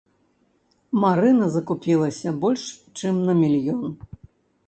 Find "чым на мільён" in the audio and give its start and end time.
2.97-3.85